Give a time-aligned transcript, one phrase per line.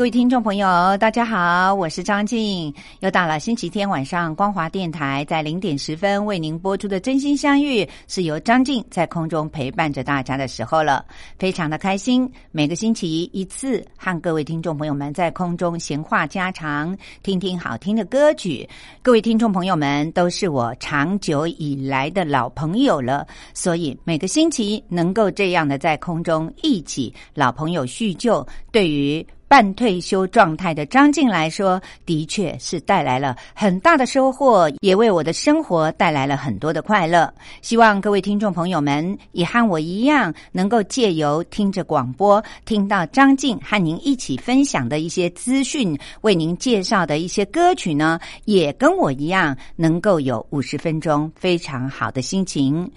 [0.00, 2.72] 各位听众朋友，大家好，我是张静。
[3.00, 11.04] 又到了星期天晚上，光华电台在零点十分为您播出的《真心相遇》，是由张静在空中陪伴着大家的时候了，
[11.38, 12.26] 非常的开心。
[12.50, 18.66] 每个星期一次，和各位听众朋友们在空中闲话家常，听听好听的歌曲。
[19.02, 29.22] 各位听众朋友们都是我长久以来的老朋友了，所以每个星期能够这样的在空中一起老朋友叙旧，对于。
[29.50, 37.34] 半退休状态的张静来说，的确是带来了很大的收获，也为我的生活带来了很多的快乐。
[37.60, 52.88] 希望各位听众朋友们也和我一样，能够借由听着广播，听到张静和您一起分享的一些资讯，为您介绍的一些歌曲呢，也跟我一样，能够有五十分钟非常好的心情。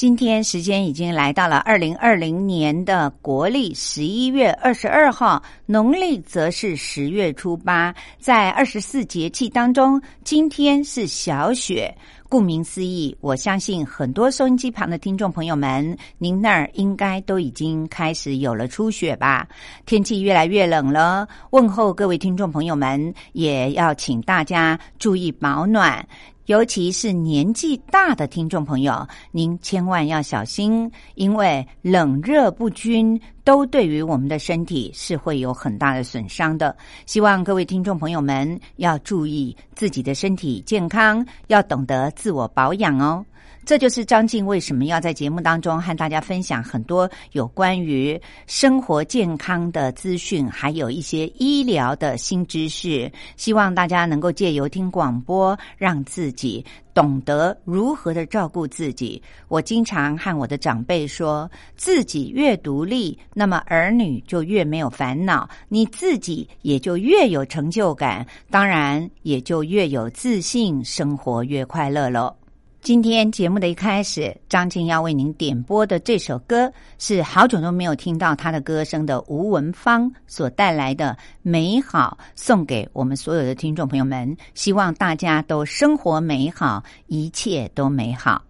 [0.00, 7.94] 今天时间已经来到了二零二零年的国历十一月二十二号，农历则是十月初八。
[8.18, 11.94] 在二十四节气当中，今天是小雪。
[12.30, 19.46] 顾名思义，我相信很多收音机旁的听众朋友们，您那儿应该都已经开始有了初雪吧？
[19.84, 26.02] 天气越来越冷了，问候各位听众朋友们，也要请大家注意保暖。
[26.50, 36.76] 尤其是年纪大的听众朋友，您千万要小心，因为冷热不均都对于我们的身体是会有很大的损伤的。
[37.06, 43.24] 希望各位听众朋友们要注意自己的身体健康，要懂得自我保养哦。
[43.64, 53.10] 这就是张静为什么要在节目当中和大家分享很多有关于生活健康的资讯，还有一些医疗的新知识。
[53.36, 59.22] 希望大家能够借由听广播，让自己懂得如何的照顾自己。
[59.46, 72.39] 我经常和我的长辈说，自己越独立，那么儿女就越没有烦恼，你自己也就越有成就感，当然也就越有自信，生活越快乐喽。
[72.82, 84.34] 今天节目的一开始，张静要为您点播的这首歌，是好久都没有听到他的歌声的吴文芳所带来的《美好》，送给我们所有的听众朋友们。
[84.54, 88.42] 希望大家都生活美好，一切都美好。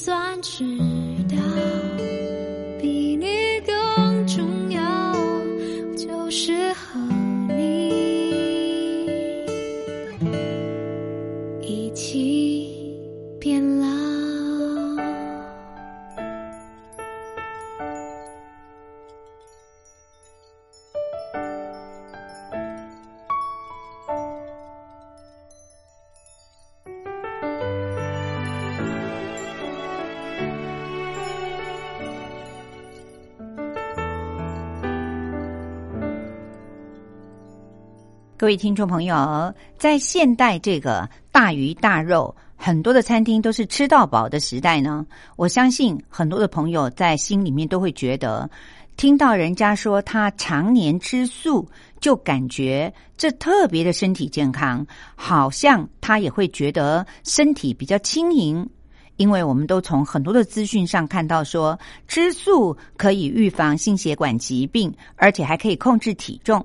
[0.00, 0.64] 算知
[1.28, 1.77] 道，
[38.48, 45.04] 各位听众朋友，在现代这个大鱼大肉，很多的餐厅都是吃到饱的时代呢。
[45.36, 48.48] 我相信很多的朋友在心里面都会觉得，
[48.96, 51.68] 听到人家说他常年吃素，
[52.00, 58.66] 就感觉这特别的身体健康，好像他也会觉得身体比较轻盈。
[59.18, 66.64] 因为我们都从很多的资讯上看到说，吃素可以预防心血管疾病，而且还可以控制体重。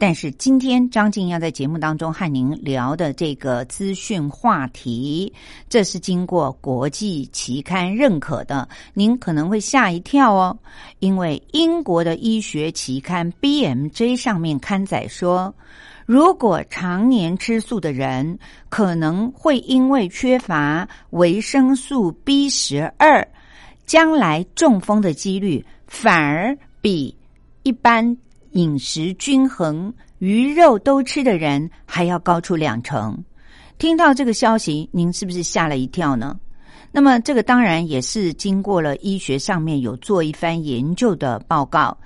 [0.00, 5.32] 但是今天张静要在节目当中和您聊的这个资讯话题，
[5.68, 10.56] 这是经过国际期刊认可的，您可能会吓一跳哦，
[11.00, 15.52] 因为英国的医学期刊 BMJ 上面刊载说，
[16.06, 23.26] 如果常年吃素的人，可能会因为缺乏维生素 B 十二，
[23.84, 27.16] 将来中风的几率反而比
[27.64, 28.16] 一般。
[28.52, 33.16] 饮食均衡、鱼肉都吃的人还要高出两成。
[33.78, 36.38] 听到这个消息，您是不是吓了一跳呢？
[36.90, 41.96] 那么，这个当然也是经过了医学上面有做一番研究的报告。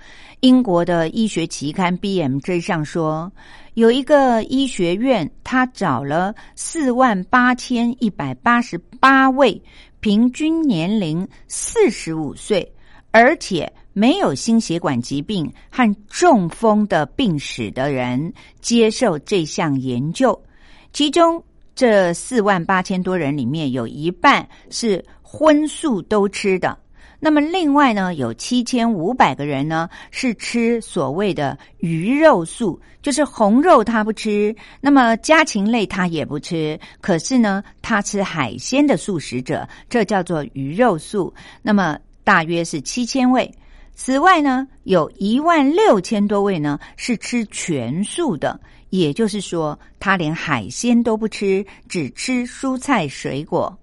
[0.40, 3.32] 英国的医学期刊 BMJ 上说，
[3.74, 9.62] 有一个医学院，他找了四万八千一百八十八位，
[10.00, 12.70] 平均年龄四十五岁，
[13.12, 13.72] 而且。
[13.92, 20.40] 没有心血管疾病和中风的病史的人接受这项研究，
[20.92, 21.42] 其中
[21.74, 26.78] 这四万八千多人里面有一半是荤素都吃的。
[27.24, 41.32] 那么另外呢，有七千五百个人呢是吃所谓的鱼肉素，就是红肉他不吃，那么家禽类他也不吃，可是呢他吃海鲜的素食者，这叫做鱼肉素。
[41.62, 43.48] 那么大约是七千位。
[43.94, 48.58] 此外呢，有一万六千多位呢是吃全素的，
[48.90, 53.78] 也就是说，他连海鲜都不吃，只吃蔬菜水果。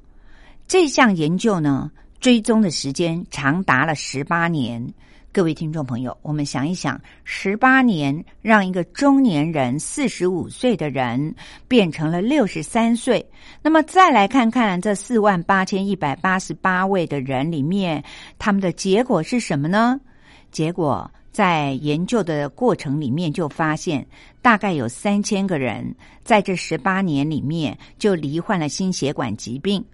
[0.67, 1.89] 这项研究呢，
[2.19, 4.85] 追踪的时间长达了十八年。
[5.31, 11.35] 各位听众朋友，我们想一想，十八年让一个中年人四十五岁的人
[11.67, 13.23] 变成了六十三岁，
[13.61, 18.03] 那么再来看看这四万八千一百八十八位的人里面，
[18.39, 20.01] 他们的结果是什么呢？
[20.49, 24.03] 结果在研究的过程里面就发现，
[24.41, 29.85] 大概有三千个人在这十八年里面就罹患了心血管疾病，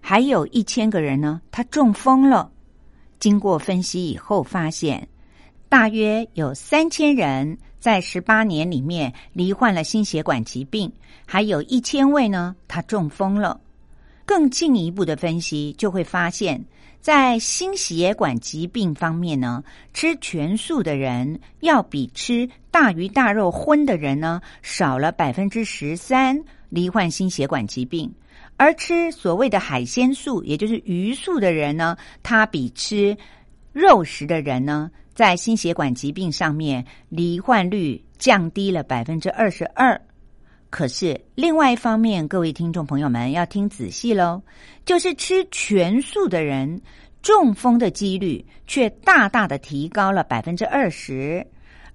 [0.00, 2.50] 还有一千个人呢，他中风了。
[3.20, 5.06] 经过分析以后，发现
[5.68, 10.90] 大约有三千人在十八年里面罹患了心血管疾病，
[11.26, 13.60] 还有一千位呢，他中风了。
[14.24, 16.64] 更进一步的分析，就会发现，
[17.00, 19.62] 在心血管疾病方面呢，
[19.92, 28.12] 吃全素的人要比吃大鱼大肉荤的人呢少了百分之十三罹患心血管疾病，
[28.60, 33.16] 而吃所谓的海鲜素，也就是鱼素的人呢，他比吃
[33.72, 39.98] 肉食的人呢，在心血管疾病上面罹患率降低了百分之二十二。
[40.68, 44.42] 可是另外一方面，各位听众朋友们要听仔细喽，
[44.84, 46.82] 就是吃全素的人
[47.22, 51.46] 中风的几率却大大的提高了百分之二十，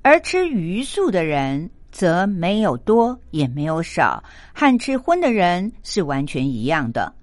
[0.02, 4.22] 而吃鱼素的人则没有多也没有少，
[4.54, 7.14] 和吃荤的人是完全一样的。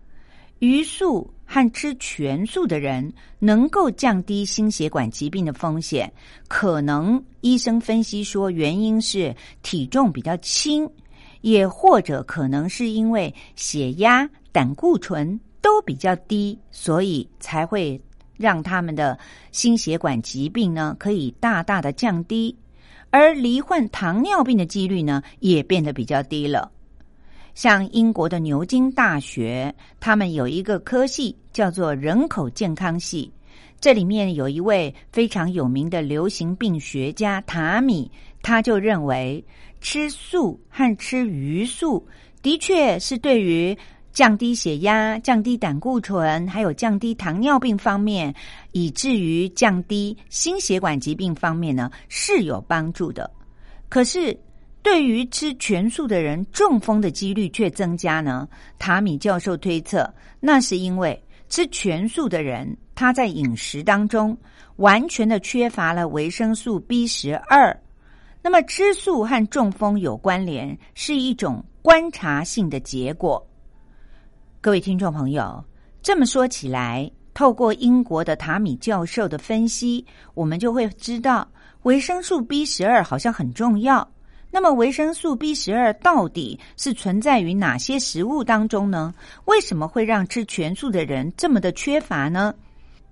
[0.60, 6.10] 鱼素和吃全素的人能够降低心血管疾病的风险，
[6.48, 10.88] 可能医生分析说原因是体重比较轻。
[11.42, 18.00] 也或者可能是因为血压、胆固醇都比较低，所以才会
[18.38, 19.18] 让他们的
[19.50, 22.56] 心血管疾病呢可以大大的降低，
[23.12, 26.68] 而罹患糖尿病的几率呢也变得比较低了。
[27.54, 33.30] 像英国的牛津大学，他们有一个科系叫做人口健康系，
[33.80, 38.10] 这里面有一位非常有名的流行病学家塔米，
[38.42, 39.44] 他就认为。
[39.84, 42.06] 吃素和吃鱼素
[42.40, 43.76] 的确是对于
[44.12, 48.34] 降低血压、降低胆固醇，还有降低糖尿病方面，
[48.72, 53.30] 以至于降低心血管疾病方面呢是有帮助的。
[53.88, 54.38] 可是，
[54.82, 58.48] 对于吃全素的人，中风的几率却增加呢？
[58.78, 64.36] 塔米教授推测，那是因为吃全素的人他在饮食当中
[64.76, 67.74] 完全的缺乏了维生素 B 十二。
[68.42, 73.46] 那么吃素和中风有关联，是一种观察性的结果。
[74.64, 75.64] 各位听众朋友，
[76.02, 81.48] 这么说起来，透过英国的塔米教授的分析，我们就会知道
[81.82, 84.08] 维生素 B 十二好像很重要。
[84.52, 89.12] 那么维生素 B 十二到底是存在于哪些食物当中呢？
[89.46, 92.54] 为什么会让吃全素的人这么的缺乏呢？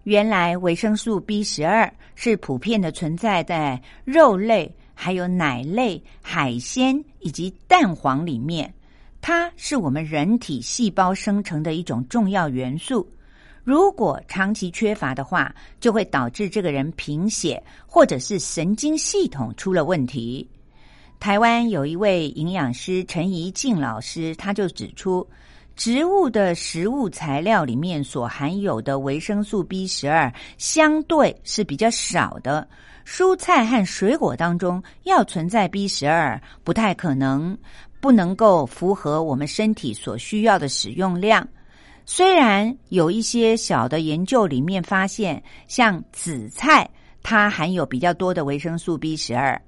[0.05, 4.73] 原来维生素 B 十二是普遍的存在在肉类。
[4.95, 8.71] 还有奶类、海鲜以及蛋黄里面，
[9.21, 13.07] 它是我们人体细胞生成的一种重要元素。
[13.63, 20.49] 如果长期缺乏的话，就会导致这个人贫血，或者是神经系统出了问题。
[21.19, 25.29] 台湾有一位营养师陈怡静老师，他就指出，
[25.77, 32.67] 植物的食物材料里面所含有的维生素 B 十二相对是比较少的。
[33.05, 37.57] 蔬菜和水果当中要存在 B 十二不太可能，
[38.01, 41.47] 不能够符合我们身体所需要的使用量。
[42.07, 46.89] 虽然有一些小的研究里面发现，像紫菜
[47.23, 49.61] 它含有比较多的维生素 B 十二，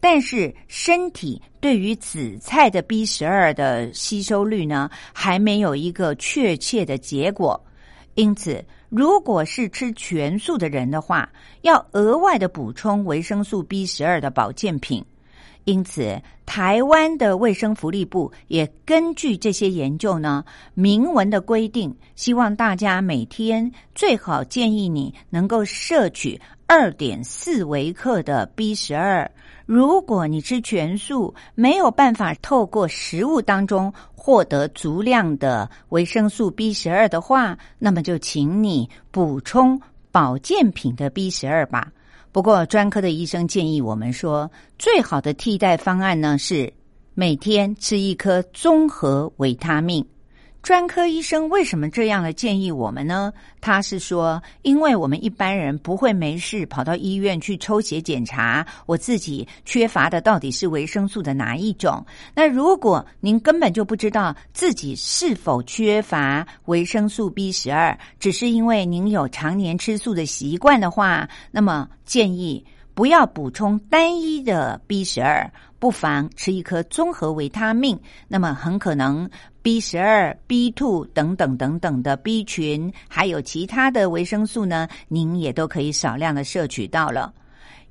[0.00, 7.60] 但是身体对于紫菜的 B 十二的吸收率呢，还没有一个确切的结果。
[8.14, 8.64] 因此。
[8.90, 11.30] 如果是吃全素的人的话，
[11.62, 15.04] 要额外的补充维生素 B 十二的保健品。
[15.64, 29.30] 因此，台湾的卫生福利部也根据这些研究呢，明文的规定，希望大家每天最好建议你能够摄取二点四微克的 B 十二。
[29.66, 41.92] 如果你吃全素，没有办法透过食物当中获得足量的维生素 B 十二的话，那么就请你补充保健品的 B 十二吧。
[42.32, 46.72] 不过，专科的医生建议我们说，最好的替代方案呢是
[47.14, 50.06] 每天吃一颗综合维他命。
[50.62, 53.32] 专科医生为什么这样的建议我们呢？
[53.62, 62.04] 他是说，因为我们一般人不会没事跑到医院去抽血检查，我自己缺乏的到底是维生素的哪一种？
[62.34, 77.98] 那如果您根本就不知道自己是否缺乏维生素 B 十二，只是因为您有常年吃素的习惯的话，那么建议不要补充单一的 B 十二，不妨吃一颗综合维他命，
[78.28, 79.28] 那么很可能。
[79.62, 87.32] B 十二、B two 等等等等的 B 群，还有其他的维生素呢，您也都可以少量的摄取到了。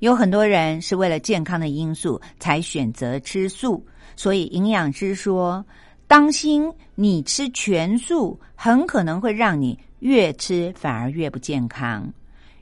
[0.00, 3.84] 有很多人是为了健康的因素才选择吃素，
[4.16, 5.64] 所以营养师说，
[6.08, 12.12] 当心你吃全素，很可能会让你越吃反而越不健康。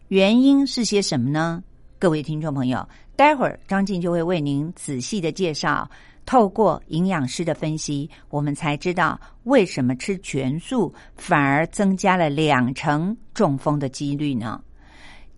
[0.08, 1.62] 原因是些什么呢？
[1.98, 2.86] 各位听众朋友，
[3.16, 5.90] 待会儿张静就会为您仔细的介绍。
[6.28, 14.60] 透过营养师的分析，我们才知道为什么吃全素反而增加了两成中风的几率呢？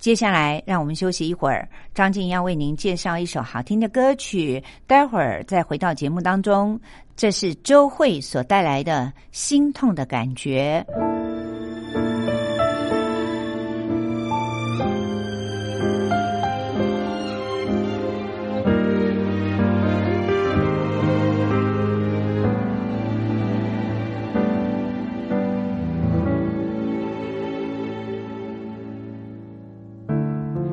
[0.01, 1.69] 接下来，让我们休息一会儿。
[1.95, 6.81] 张静要为您介绍一首好听的歌曲，待会儿再回到节目当中。
[7.15, 10.85] 这是周慧所带来的《心痛的感觉》。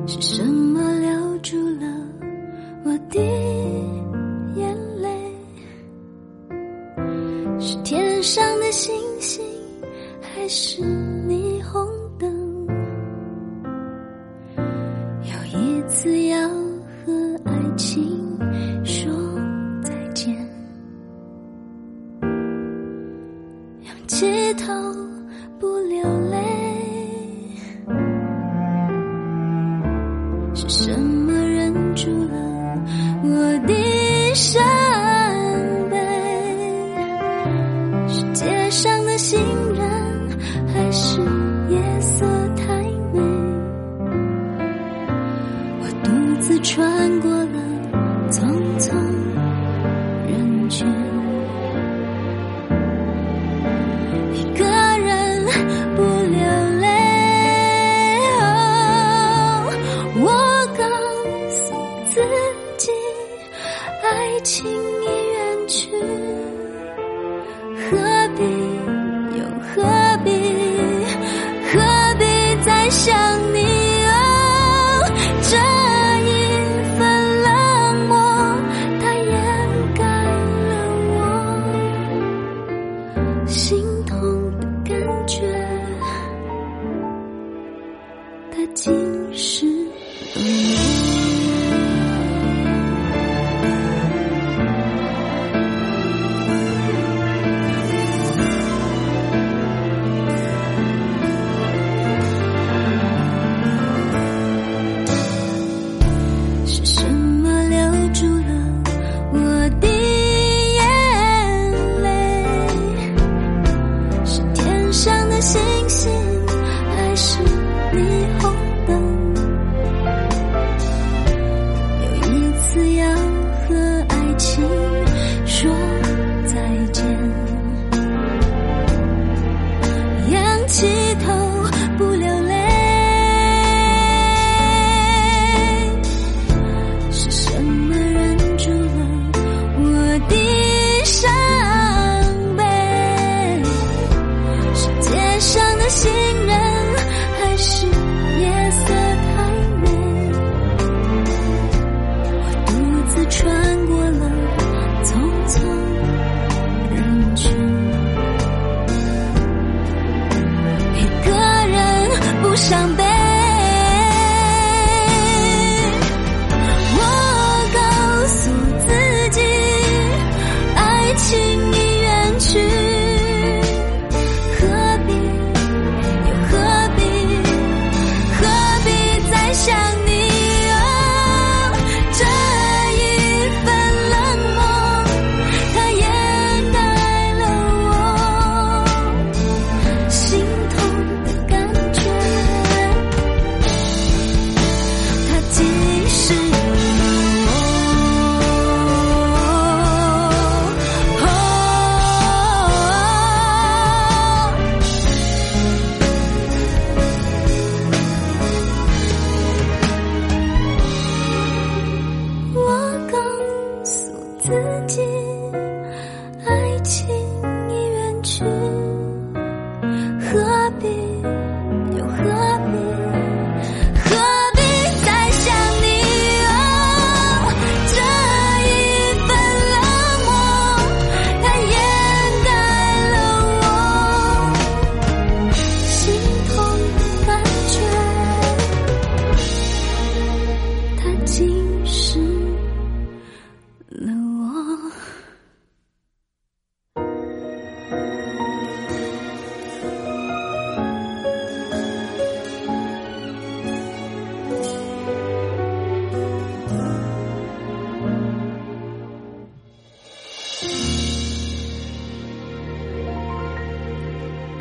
[0.08, 1.86] 是什么留住了
[2.82, 3.20] 我的
[4.56, 5.06] 眼泪？
[7.60, 9.44] 是天上的星星，
[10.22, 11.86] 还是霓虹
[12.18, 12.66] 灯？
[14.56, 18.02] 有一次要和爱情
[18.82, 19.12] 说
[19.82, 20.34] 再见，
[23.82, 24.72] 仰起头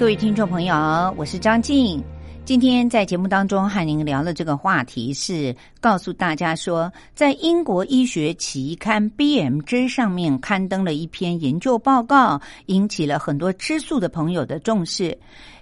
[0.08, 0.74] 各位听众朋友，
[1.18, 2.02] 我是张静。
[2.46, 15.18] 今天在节目当中和您聊的这个话题是告诉大家说，在英国医学期刊 BMJ 上面刊登了一篇研究报告，引起了很多吃素的朋友的重视。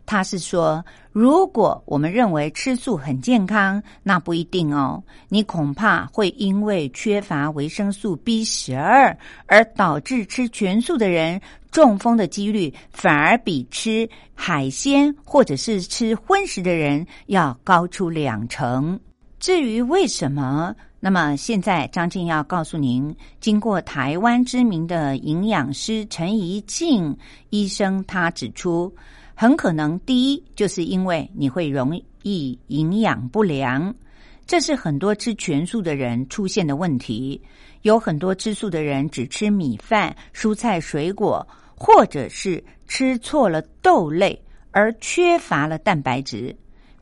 [0.06, 5.04] 他是说，如果我们认为吃素很健康，那不一定哦。
[5.30, 11.42] 你恐怕会因为缺乏维生素 B 十二，而导致吃全素的人
[11.72, 19.00] 中风的几率反而比吃海鲜或者是吃荤食的人要高出两成。
[19.40, 27.18] 至于为什么，那么现在张静要告诉您，经过台湾知名的营养师陈怡静
[27.50, 28.94] 医生，他指出。
[29.38, 33.94] 很可能，第一就是因为你会容易营养不良，
[34.48, 37.42] 这是很多吃全素的人出现的问题。
[37.82, 41.46] 有很多吃素的人只吃米饭、蔬菜、水果，
[41.76, 46.56] 或者是吃错了豆类而缺乏了蛋白质。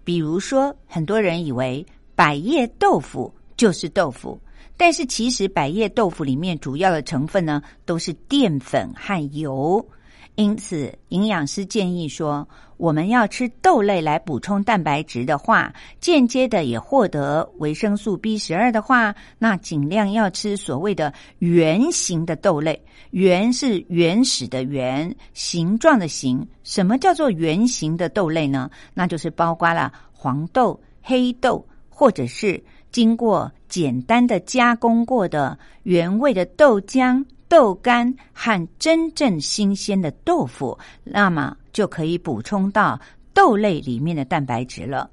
[0.04, 4.41] 比如说，很多人以为百叶豆腐就是豆腐，
[4.76, 9.88] 但是其实百叶豆腐里面主要的成分呢都是淀粉和油。
[10.36, 22.84] 因此，营养师建议说，我们要吃豆类来补充蛋白质的话，间接的也获得维生素 B 十二的话，那尽量要吃所谓的圆形的豆类。
[23.12, 26.48] 圆是原始的圆，形状的形。
[26.63, 28.72] 什么叫做圆形的豆类呢？
[28.96, 32.60] 那就是包括了黄豆、黑豆，或者是
[32.91, 37.24] 经过简单的加工过的原味的豆浆。
[37.54, 43.00] 豆干和真正新鲜的豆腐，那么就可以补充到
[43.32, 45.08] 豆类里面的蛋白质了。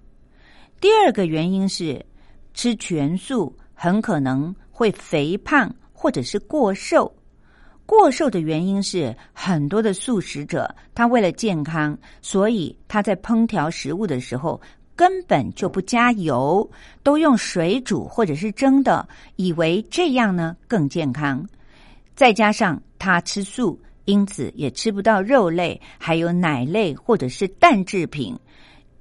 [0.81, 2.03] 第二个原因是
[2.55, 7.15] 吃全素很可能会肥胖或者是过瘦。
[7.85, 14.59] 过瘦的原因是很多的素食者他为了健康，所以他在烹调食物的时候
[14.97, 16.67] 根本就不加油，
[17.03, 21.47] 都用水煮或者是蒸的，以为这样呢更健康。
[22.21, 28.39] 再加上他吃素，因此也吃不到肉类，还有奶类或者是蛋制品，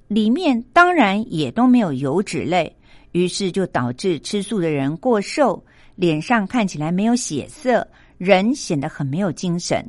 [0.08, 2.74] 里面当然也都没有油脂类，
[3.12, 5.62] 于是就导致吃素的人过瘦，
[5.96, 9.86] 脸上看起来没有血色，人显得很没有精神。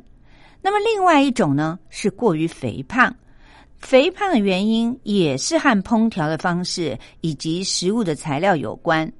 [0.60, 3.16] 那么另外一种呢，是过于肥胖，
[3.78, 9.10] 肥胖的原因也是和烹调的方式以及食物的材料有关。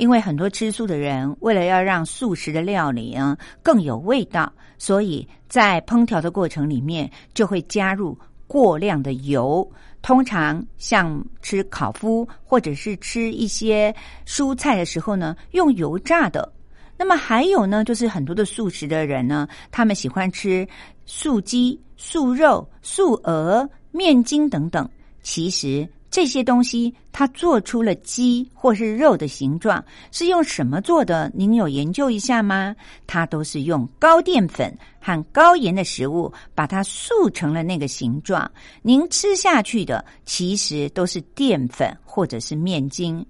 [0.00, 9.70] 因为很多吃素的人，为了要让素食的料理啊更有味道，所以在烹调的过程里面就会加入过量的油。
[10.00, 13.94] 通常像吃烤麸或者是吃一些
[14.26, 16.50] 蔬菜的时候呢，用油炸的。
[16.96, 20.66] 那么还有呢，就是很多的素食的人呢，他们喜欢吃
[21.04, 24.88] 素鸡、素肉、素鹅、面筋等等，
[25.22, 25.86] 其实。
[26.10, 31.30] 这些东西，它做出了鸡或是肉的形状，是用什么做的？
[31.32, 32.74] 您有研究一下吗？
[33.06, 38.50] 它都是用高淀粉和高盐的食物把它塑成了那个形状。
[38.82, 43.24] 您吃下去的其实都是淀粉或者是面筋。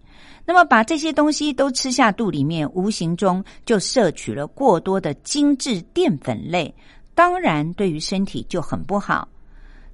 [0.46, 6.74] 那么把这些东西都吃下肚里面，无形中就摄取了过多的精致淀粉类，
[7.14, 9.28] 当然对于身体就很不好。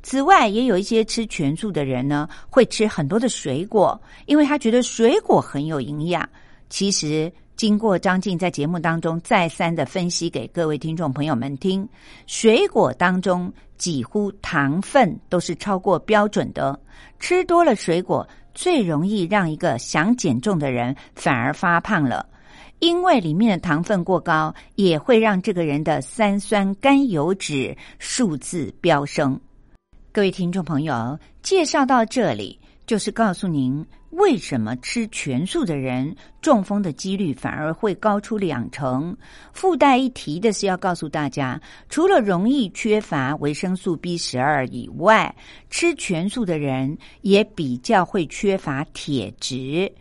[0.08, 6.28] 此外，也有一些吃全素的人呢，会吃很多的水果，因为他觉得水果很有营养。
[6.70, 11.84] 其实，经过张静在节目当中再三的分析给各位听众朋友们听，
[12.28, 16.78] 水果当中几乎糖分都是超过标准的。
[17.18, 22.24] 吃多了水果，最容易让一个想减重的人反而发胖了，
[22.78, 29.40] 因为里面的糖分过高，也会让这个人的三酸甘油脂数字飙升。
[30.16, 39.14] 各位听众朋友，介绍到这里，就是告诉您为什么吃全素的人中风的几率反而会高出两成。
[39.52, 45.36] 附带一提的是，要告诉大家，除了容易缺乏维生素 B 十二以外，
[45.68, 49.92] 吃全素的人也比较会缺乏铁质。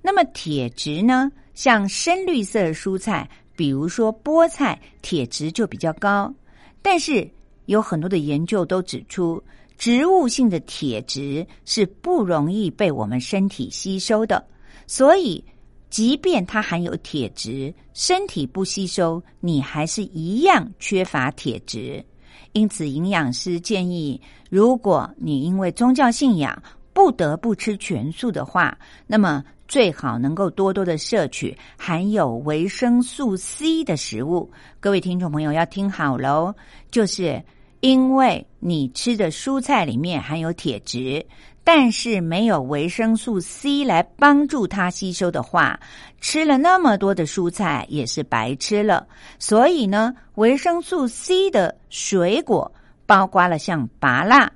[0.00, 1.28] 那么铁质呢？
[1.54, 6.32] 像深绿色蔬菜，比如说菠菜，铁质就比较高。
[6.80, 7.28] 但是
[7.64, 9.42] 有很多的研究都指出。
[9.78, 14.42] 植物性的铁质是不容易被我们身体吸收的，
[14.86, 15.44] 所以
[15.90, 22.04] 即便它含有铁质，身体不吸收，你还是一样缺乏铁质。
[22.52, 26.62] 因此，营养师建议，如果你因为宗教信仰
[26.94, 34.50] 不得不吃全素的话，那么最好能够多多的摄取含有维生素 C 的食物。
[34.80, 36.54] 各位听众朋友要听好喽，
[36.90, 37.42] 就是。
[37.80, 41.24] 因为你吃的蔬菜里面含有铁质，
[41.62, 45.78] 但是没有维生素 C 来帮助它吸收的话，
[46.20, 49.06] 吃了那么多的蔬菜也是白吃了。
[49.38, 52.72] 所以呢，维生素 C 的水果
[53.04, 54.50] 包括了像芭辣、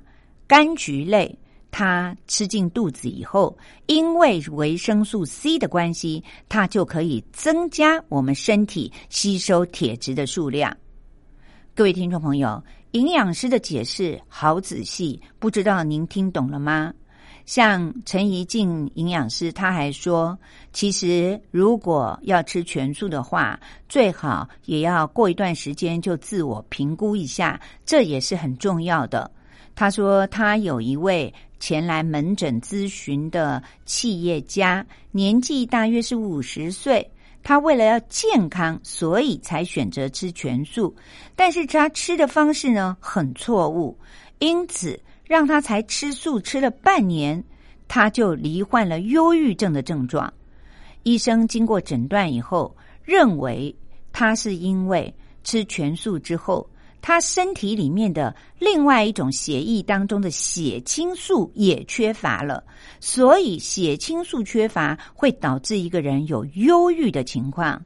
[0.49, 1.39] 柑橘类，
[1.71, 3.57] 它吃进肚子以后，
[3.87, 10.77] 因为维生素 C 的关系，它就可以增加我们身体吸收铁质的数量。
[11.81, 16.93] 各位听众朋友，营养师的解释好仔细，不知道您听懂了吗？
[17.47, 20.39] 像陈怡静营养师，他还说，
[20.75, 29.31] 其实如果要吃全素的话，最好也要过一段时间就自我评估一下，这也是很重要的。
[29.75, 37.11] 他说，他有一位前来门诊咨询的企业家，年纪大约是五十岁。
[37.43, 40.95] 他为了要健康，所以才选择吃全素，
[41.35, 43.99] 但是他吃的方式呢很错误，
[44.39, 47.43] 因此让他才吃素吃了半年，
[47.89, 50.33] 他就罹患了忧郁症的症状。
[51.03, 53.75] 医生经过诊断以后，认为
[54.13, 56.70] 他是因为吃全素之后。
[57.03, 62.63] 他身体里面的另外一种血液当中的血清素也缺乏了，
[63.01, 67.83] 所以血清素缺乏会导致一个人有忧郁的情况。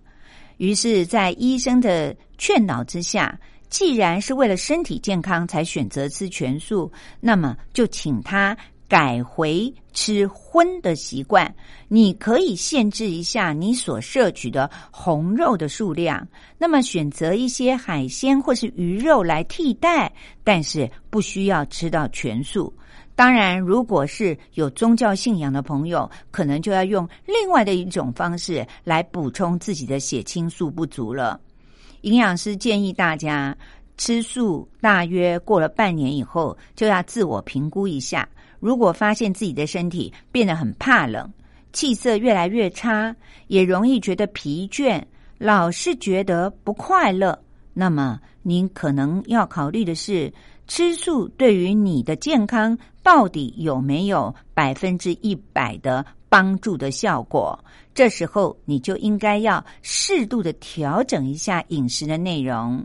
[0.57, 8.57] 于是，在医生的劝导之下，既然是为了身体健康才选择吃全素，那么就请他。
[8.87, 11.54] 改回吃荤的习惯，
[11.88, 16.26] 你可以限制一下你所摄取的红肉的数量，
[16.59, 22.70] 那么选择一些海鲜或是鱼肉来替代，但是不需要吃到全素。
[23.16, 31.40] 当然，如果是有宗教信仰的朋友，可能就要用另外的一种方式来补充自己的血清素不足了。
[32.00, 33.57] 营养师建议大家
[33.96, 38.28] 吃素，大约过了半年以后，就要自我评估一下。
[38.61, 41.30] 如果发现自己的身体变得很怕冷，
[41.72, 43.14] 气色越来越差，
[43.48, 45.02] 也容易觉得疲倦，
[45.38, 47.38] 老是觉得不快乐，
[47.72, 50.33] 那么您可能要考虑的是，
[50.66, 57.59] 吃素对于你的健康到底有没有百分之一百的帮助的效果？
[57.94, 62.85] 这时候你就应该要适度的调整一下饮食的内容。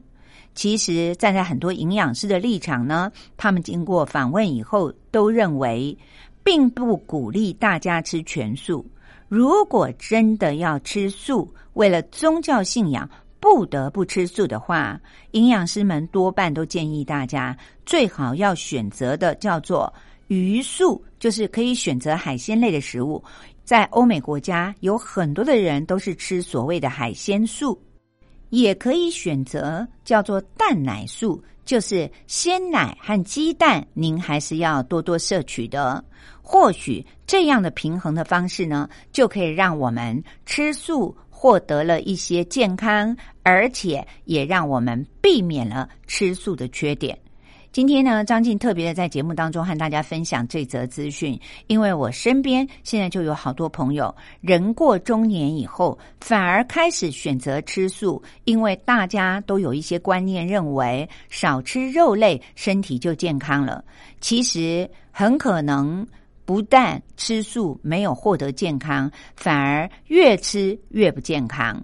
[0.56, 5.98] 其实站在很多营养师的立场呢，他们经过访问以后都认为，
[6.44, 8.86] 并不鼓励大家吃全素。
[9.28, 13.10] 如果真的要吃素，为了宗教信仰
[13.40, 15.00] 不得不吃素的话，
[15.32, 19.94] 营养师们多半都建议大家最好要选择的叫做
[20.28, 23.24] 鱼素，就是可以选择海鲜类的食物。
[23.64, 27.80] 在欧美国家，有很多的人都是吃所谓的海鲜素。
[28.50, 36.04] 也可以选择叫做蛋奶素，就是鲜奶和鸡蛋，您还是要多多摄取的。
[36.42, 47.18] 或许这样的平衡的方式呢，就可以让我们吃素获得了一些健康，而且也让我们避免了吃素的缺点。
[47.71, 63.86] 今天呢，张静特别的在节目当中和大家分享这则资讯，因为我身边现在就有好多朋友，人过中年以后反而开始选择吃素，因为大家都有一些观念认为少吃肉类身体就健康了，
[64.19, 66.05] 其实很可能
[66.45, 71.79] 不但吃素没有获得健康，反而越吃越不健康，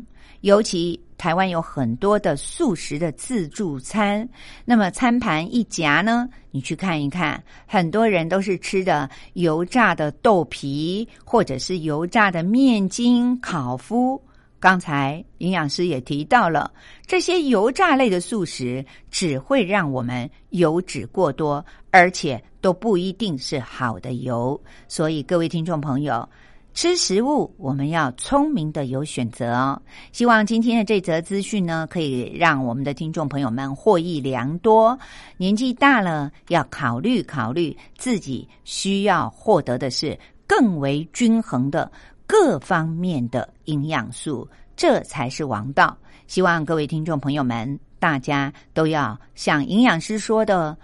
[0.45, 0.99] 尤其。
[1.17, 4.27] 台湾有很多的素食的自助餐，
[4.65, 14.21] 那么餐盘一夹呢，你去看一看，很多人都是吃的油炸的豆皮，或者是油炸的面筋、烤麸。
[14.59, 16.69] 刚才营养师也提到了，
[17.07, 24.61] 这些油炸类的素食只会让我们油脂过多，而且都不一定是好的油。
[24.89, 26.27] 所以各位听众朋友。
[26.75, 29.81] 吃食物，我们要聪明的有选择哦。
[30.11, 34.99] 希望今天的这则资讯呢，可以让我们的听众朋友们获益良多。
[35.37, 41.89] 年纪大了，要考虑考虑自己需要获得的是更为均衡的
[42.27, 45.97] 各方面的营养素，这才是王道。
[46.27, 50.77] 希望各位听众朋友们，大家都要像营养师说的。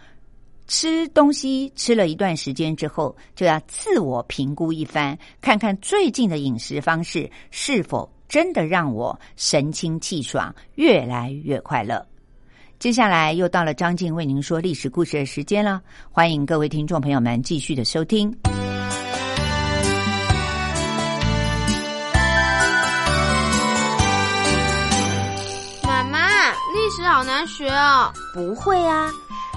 [0.72, 12.08] 吃东西吃了一段时间之后，就要自我评估一番，看看最近的饮食方式是否真的让我神清气爽，越来越快乐。
[12.80, 18.34] 接下来又到了张静为您说历史故事的时间了，欢迎各位听众朋友们继续的收听。
[25.84, 28.10] 妈妈，历史好难学哦。
[28.34, 29.12] 不会啊。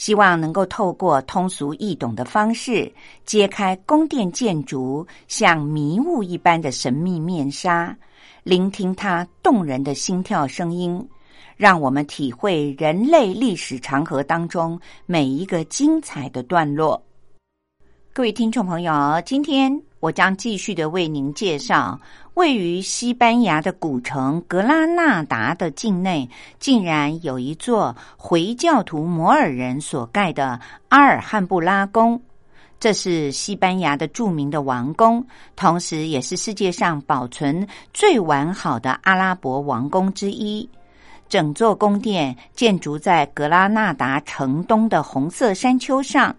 [0.00, 2.90] 希望能够透过通俗易懂的方式，
[3.26, 7.94] 揭开宫殿建筑像迷雾一般的神秘面纱，
[8.42, 11.06] 聆听它动人的心跳声音，
[11.54, 17.02] 让我们体会人类历史长河当中每一个精彩的段落。
[18.12, 21.96] 各位听众朋友，今天我将继续的为您介绍，
[22.34, 30.58] 位于西班牙的古城格拉纳达的境内，竟然有一座回教徒摩尔人所盖的
[30.88, 32.20] 阿尔汉布拉宫。
[32.80, 40.68] 这是西班牙的著名的王宫，同时也是世界上保存最完好的阿拉伯王宫之一。
[41.28, 46.34] 整座宫殿建筑在格拉纳达城东的红色山丘上。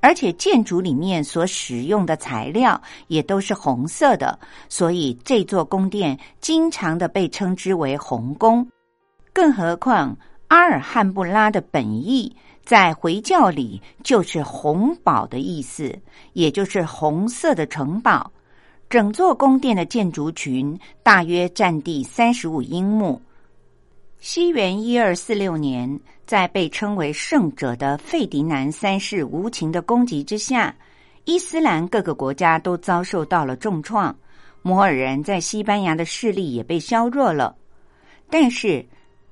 [0.00, 4.38] 而且建筑里面所使用的材料也都是红色的，
[4.68, 8.66] 所以这座宫殿经常的被称之为红宫。
[9.32, 10.16] 更何况
[10.48, 12.34] 阿尔汉布拉的本意
[12.64, 15.96] 在回教里就是红堡的意思，
[16.32, 18.30] 也就是红色的城堡。
[18.88, 23.20] 整座宫殿的建筑群大约占地三十五英亩。
[24.20, 30.76] 西元一二四六年，在被称为圣者的费迪南三世无情的攻击之下，
[31.24, 34.14] 伊斯兰各个国家都遭受到了重创。
[34.60, 37.56] 摩尔人在西班牙的势力也被削弱了。
[38.28, 38.84] 但是，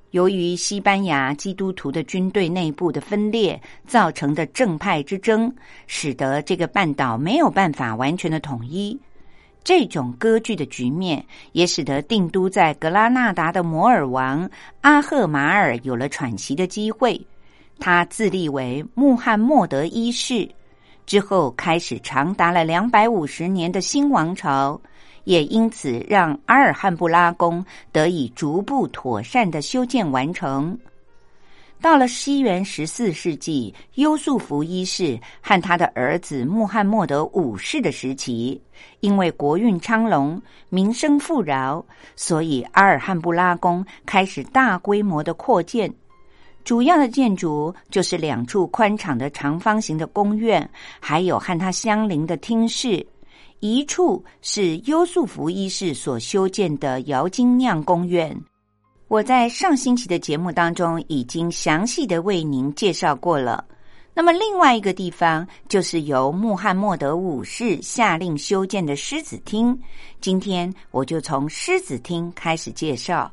[0.09, 5.53] 由于西班牙基督徒的军队内部的分裂造成的正派之争，
[5.85, 8.99] 使得这个半岛没有办法完全的统一。
[9.63, 14.49] 这种割据的局面，也使得定都在格拉纳达的摩尔王
[14.81, 17.19] 阿赫马尔有了喘息的机会。
[17.79, 20.49] 他自立为穆罕默德一世，
[21.05, 24.81] 之后开始长达了两百五十年的新王朝，
[25.23, 30.77] 也因此让阿尔汉布拉宫得以逐步妥善的修建完成。
[31.81, 38.61] 到了西元十四世纪，优素福一世和他的儿子穆罕默德五世的时期，
[38.99, 41.83] 因为国运昌隆、民生富饶，
[42.17, 45.93] 所以阿尔汉布拉宫开始大规模的扩建。
[46.65, 50.69] 主要的建筑就是两处宽敞的长方形的宫院，
[50.99, 53.05] 还有和它相邻的厅室。
[53.61, 58.37] 一处是优素福一世所修建的姚金酿宫院。
[59.09, 63.65] 我在上星期的节目当中已经详细的为您介绍过了。
[64.13, 69.75] 那么另外一个地方就是由穆罕默德五世下令修建的狮子厅。
[70.21, 73.31] 今天我就从狮子厅开始介绍。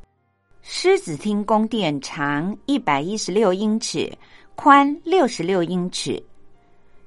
[0.63, 4.11] 狮子厅宫殿长一百一十六英尺，
[4.55, 6.21] 宽六十六英尺，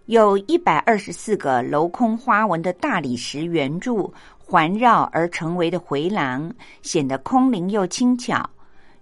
[0.06, 6.54] 有一百二十四个镂空花纹的大理石圆柱环绕而成为的回廊，
[6.84, 8.48] 显得空灵又轻巧。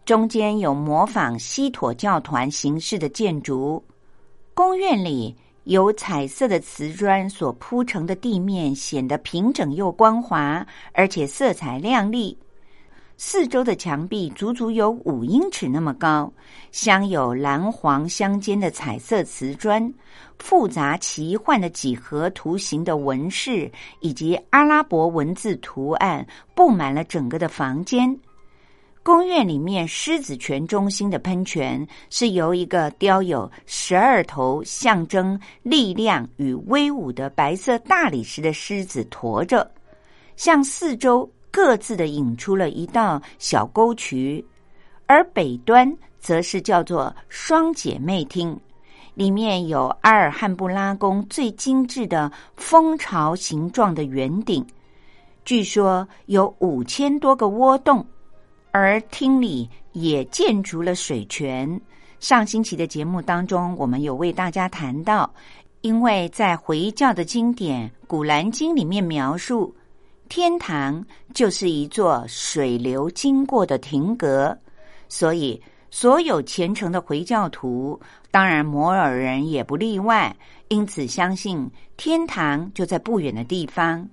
[0.08, 3.84] 中间有模仿西妥教团形式的建筑，
[4.54, 5.36] 宫院里
[5.66, 12.38] 有彩色的瓷砖所铺成的地面显得平整又光滑，而且色彩亮丽。
[13.18, 16.32] 四周的墙壁足足有五英尺那么高，
[16.72, 19.94] 镶有蓝黄相间的彩色瓷砖，
[20.40, 28.18] 复杂奇幻的几何图形的纹饰以及阿拉伯文字图案布满了整个的房间。
[29.08, 39.72] 宫院里面狮子泉中心的喷泉是由一个雕有十二头象征力量与威武的白色大理石的狮子驮着，
[40.36, 44.44] 向四周各自的引出了一道小沟渠，
[45.06, 45.90] 而北端
[46.20, 48.60] 则是叫做双姐妹厅，
[49.14, 54.68] 里面有阿尔汉布拉宫最精致的蜂巢形状的圆顶，
[55.46, 58.06] 据说有五千多个窝洞。
[58.80, 61.82] 而厅里也建筑了水泉。
[62.20, 65.34] 上星期的节目当中，我们有为大家谈到，
[65.82, 69.76] 因为在回教的经典《古兰经》里面描述，
[70.30, 71.04] 天堂
[71.34, 74.56] 就是一座水流经过的亭阁，
[75.10, 75.60] 所以
[75.90, 78.00] 所有虔诚的回教徒，
[78.30, 80.36] 当然摩尔人也不例外，
[80.68, 81.68] 因此相信
[81.98, 84.08] 天堂就在不远的地方。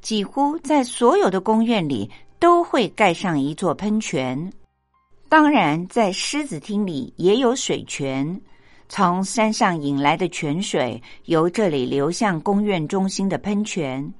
[0.00, 2.10] 几乎在所有的宫院里。
[2.42, 4.52] 都会盖上一座喷泉，
[5.28, 8.40] 当然，在狮子厅里也有水泉。
[8.88, 14.12] 从山上引来的泉水由这里流向宫苑中心的喷泉。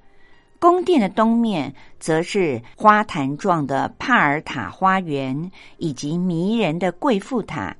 [0.60, 7.76] 宫殿的东面则是花坛状的帕尔塔花园以及迷人的贵妇塔。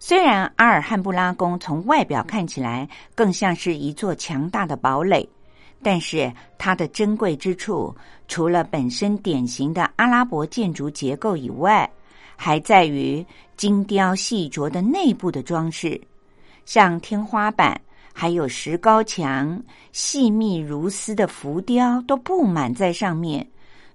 [0.00, 5.28] 虽然阿尔汉布拉宫从外表看起来更像是一座强大的堡垒。
[5.82, 7.94] 但是它的珍贵之处，
[8.28, 11.90] 除了本身典型的阿拉伯建筑结构以外，
[12.36, 13.24] 还在于
[13.56, 16.00] 精雕细琢的内部的装饰，
[16.64, 17.80] 像天花板、
[18.12, 19.60] 还有石膏墙、
[19.92, 23.46] 细密如丝的浮雕都布满在上面，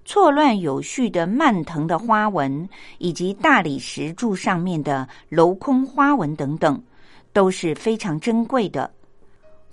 [0.04, 2.68] 错乱有序的蔓藤的花纹，
[2.98, 6.82] 以及大理石柱上面的镂空花纹等等，
[7.32, 8.90] 都是非常珍贵的。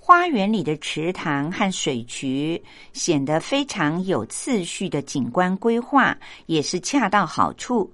[0.06, 7.92] 花园里的池塘和水渠显得非常有次序的景观规划，也是恰到好处。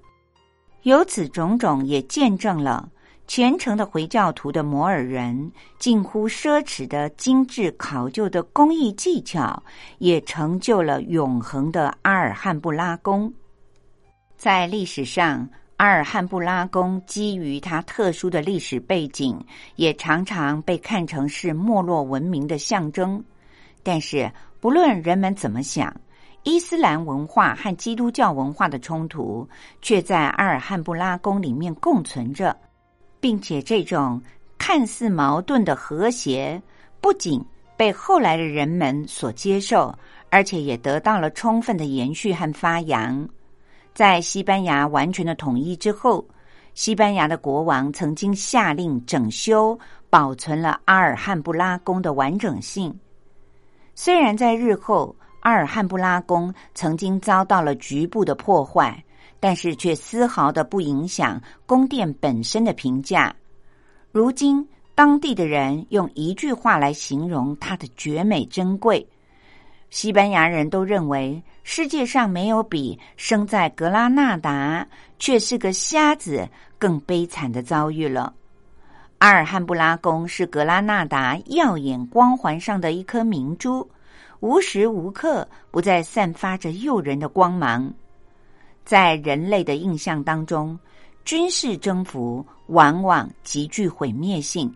[0.83, 2.87] 由此种种，也见证了
[3.27, 9.63] 虔诚的回教徒的摩尔人近乎奢侈的精致考究的工艺技巧，
[9.97, 13.33] 也成就了永恒的阿尔汉布拉宫。
[14.37, 19.39] 在历史上，阿尔汉布拉宫基于它特殊的历史背景，
[19.75, 23.23] 也常常被看成是没落文明的象征。
[23.83, 25.93] 但是，不论人们怎么想，
[26.45, 29.49] 伊斯兰文化和基督教文化的冲突
[29.81, 32.57] 却在阿尔汉布拉宫里面共存着，
[33.19, 34.23] 并且这种
[34.59, 36.63] 看似矛盾的和谐，
[37.01, 37.45] 不仅
[37.77, 39.93] 被后来的人们所接受，
[40.31, 43.29] 而且也得到了充分的延续和发扬。
[43.95, 46.27] 在西班牙完全的统一之后，
[46.75, 49.79] 西班牙的国王曾经下令整修、
[50.09, 52.99] 保存了阿尔汉布拉宫的完整性。
[53.95, 59.05] 虽然在日后阿尔汉布拉宫曾经遭到了局部的破坏，
[59.39, 63.35] 但是却丝毫的不影响宫殿本身的评价。
[64.11, 69.07] 如今，当地的人用一句话来形容它的绝美珍贵。
[69.91, 74.87] 西班牙人都认为世界上没有比生在格拉纳达
[75.19, 76.49] 却是个瞎子
[76.79, 78.35] 更悲惨的遭遇了。
[79.19, 83.89] 阿尔汉布拉宫是格拉纳达耀眼光环上的一颗明珠，
[84.41, 87.93] 无时无刻不在散发着诱人的光芒。
[88.85, 90.77] 在人类的印象当中，
[91.25, 94.75] 军事征服往往极具毁灭性，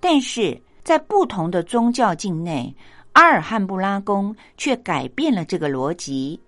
[0.00, 2.74] 但是在不同的宗教境内。
[3.18, 6.40] 阿尔汉布拉宫却改变了这个逻辑。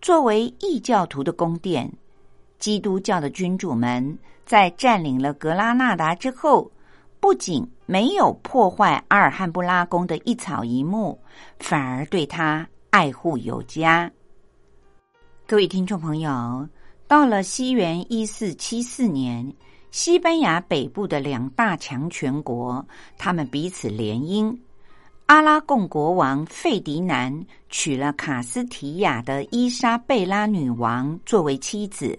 [0.00, 1.92] 作为异教徒的宫殿，
[2.60, 6.70] 基督教的君主们在占领了格拉纳达之后，
[7.18, 11.18] 不仅没有破坏阿尔汉布拉宫的一草一木，
[11.58, 14.08] 反而对他爱护有加。
[15.48, 16.68] 各位听众朋友，
[17.08, 19.52] 到了西元一四七四年，
[19.90, 22.86] 西班牙北部的两大强权国，
[23.18, 24.56] 他们彼此联姻。
[25.26, 27.34] 阿拉贡国王费迪南
[27.70, 32.18] 娶了卡斯提亚的伊莎贝拉女王作为妻子，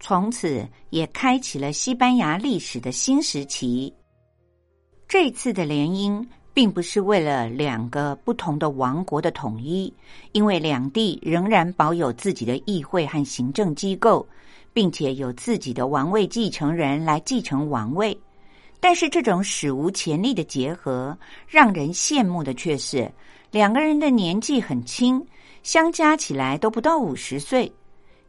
[0.00, 3.92] 从此也开启了西班牙历史的新时期。
[5.06, 9.92] 这次的联姻并不是为了两个不同的王国的统一，
[10.32, 14.26] 因为两地仍然保有自己的议会和行政机构，
[14.72, 18.18] 并且有自己的王位继承人来继承王位。
[18.80, 21.16] 但是这种史无前例的结合，
[21.46, 23.10] 让人羡慕的却是
[23.50, 25.24] 两个人的年纪很轻，
[25.62, 27.70] 相加起来都不到五十岁。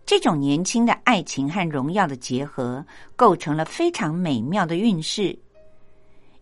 [0.06, 2.86] 这种年轻的爱情和荣耀的结合，
[3.16, 5.38] 构成了非常美妙的运势。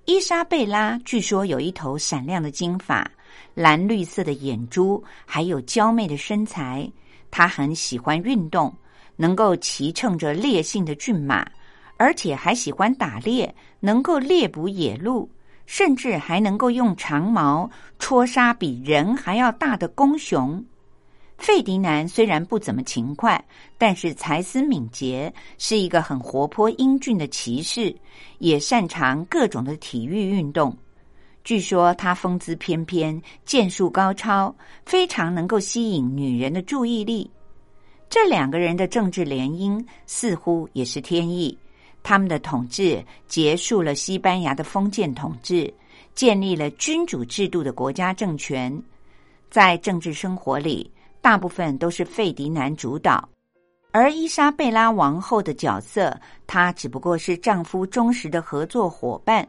[0.06, 3.08] 伊莎贝拉据说有一头闪亮的金发，
[3.54, 6.92] 蓝绿色的眼珠，还有娇媚的身材。
[7.30, 8.74] 她很喜欢运动，
[9.16, 11.46] 能够骑乘着烈性的骏马。
[12.00, 15.30] 而且还喜欢打猎，能够猎捕野鹿，
[15.66, 17.70] 甚至还能够用长矛
[18.00, 20.64] 戳杀比人还要大的公熊。
[21.38, 23.44] 费迪南虽然不怎么勤快，
[23.78, 27.94] 但是才思敏捷，是一个很活泼英俊的骑士，
[28.38, 30.74] 也擅长各种的体育运动。
[31.44, 37.30] 据说他风姿翩翩，剑术高超，非常能够吸引女人的注意力。
[38.10, 41.58] 这两个人的政治联姻似乎也是天意。
[42.02, 45.72] 他们的统治结束了西班牙的封建统治，
[46.16, 48.82] 建立了君主制度的国家政权。
[49.50, 50.92] 在政治生活里，
[51.22, 53.28] 大部分都是费迪南主导，
[53.92, 56.16] 而伊莎贝拉王后的角色，
[56.48, 59.48] 她只不过是丈夫忠实的合作伙伴。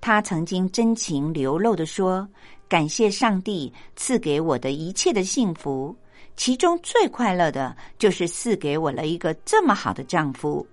[0.00, 2.28] 她曾经真情流露的说
[2.68, 5.96] ：“感谢上帝赐给我的一切的幸福，
[6.36, 10.64] 其中最快乐的就是赐给我了一个这么好的丈夫。”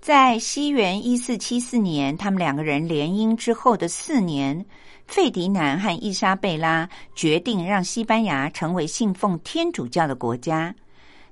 [0.00, 4.64] 在西元一四七四年，他们两个人联姻之后的四年，
[5.06, 10.74] 费迪南和伊莎贝拉决定让西班牙成为信奉天主教的国家。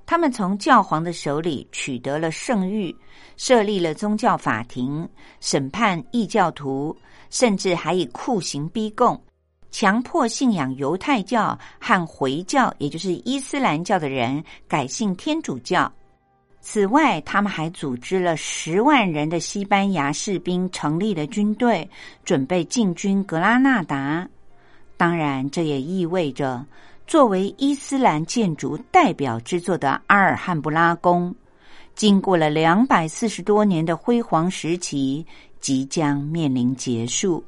[0.05, 2.95] 他们从教皇的手里取得了圣谕，
[3.35, 5.07] 设立了宗教法庭，
[5.39, 6.95] 审判异教徒，
[7.29, 9.19] 甚至还以酷刑逼供，
[9.71, 15.91] 强迫信仰犹太教和回教，也就是伊斯兰教的人改信天主教。
[16.69, 21.89] 此外，他们还组织了十万人的西班牙士兵，成立了军队，
[22.25, 24.27] 准备进军格拉纳达。
[24.97, 26.65] 当然，这也意味着，
[27.07, 31.33] 作为伊斯兰建筑代表之作的阿尔汉布拉宫，
[31.95, 35.25] 经过了两百四十多年的辉煌时期，
[35.61, 37.41] 即将面临结束。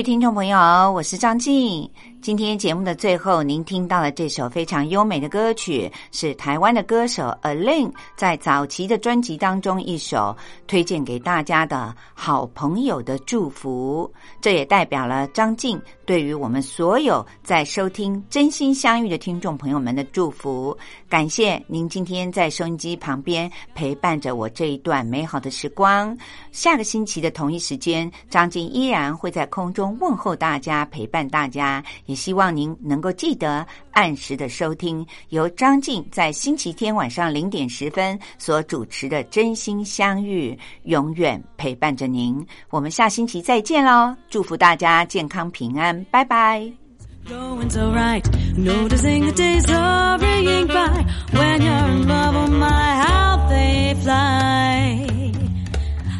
[0.00, 0.56] 位听众朋友，
[0.92, 1.86] 我是张静。
[2.22, 10.34] 今天节目的最后，您听到的这首非常优美的歌曲，是台湾的歌手 Alin 在早期的专辑当中一首
[10.66, 14.10] 推荐给大家的好朋友的祝福。
[14.40, 20.74] 这也代表了张静对于我们所有在收听《真心相遇》的听众朋友们的祝福。
[21.10, 26.16] 感谢您今天在收音机旁边陪伴着我这一段美好的时光。
[26.52, 31.84] 下个星期的同一时间，张静依然会在空中问候大家，陪伴大家。
[32.06, 40.52] 也希望您能够记得按时的收听由张静在星期天晚上零点十分所主持的《真心相遇》，
[40.84, 42.46] 永远陪伴着您。
[42.70, 44.14] 我们下星期再见喽！
[44.28, 46.89] 祝福大家健康平安，拜拜。
[47.28, 51.06] Going so right, noticing the days are hurrying by.
[51.32, 55.06] When you're in love, oh my, how they fly.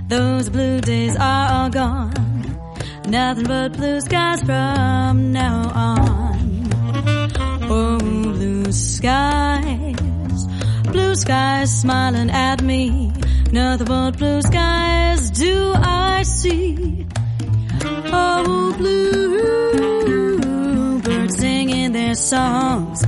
[0.08, 2.12] Those blue days are all gone.
[3.08, 6.68] Nothing but blue skies from now on.
[7.72, 10.46] Oh, blue skies,
[10.84, 13.12] blue skies smiling at me.
[13.52, 17.06] Nothing but blue skies do I see.
[18.12, 20.29] Oh, blue
[21.30, 23.04] singing their songs.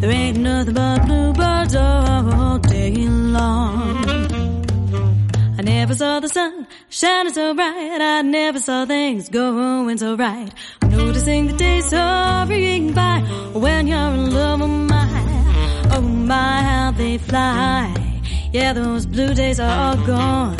[0.00, 4.04] There ain't nothing but bluebirds all day long.
[5.58, 8.00] I never saw the sun shining so bright.
[8.00, 10.52] I never saw things going so right.
[10.82, 13.20] Noticing the days hurrying by.
[13.54, 17.94] When you're in love, oh my, oh my, how they fly.
[18.52, 20.56] Yeah, those blue days are all gone.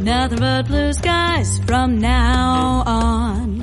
[0.00, 3.55] Nothing but blue skies from now on.